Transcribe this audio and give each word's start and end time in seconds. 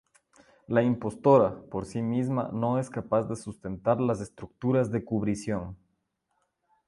La 0.67 0.81
imposta, 0.81 1.59
por 1.69 1.85
sí 1.85 2.01
misma, 2.01 2.49
no 2.51 2.79
es 2.79 2.89
capaz 2.89 3.25
de 3.25 3.35
sustentar 3.35 4.01
las 4.01 4.19
estructuras 4.19 4.89
de 4.91 5.05
cubrición. 5.05 5.77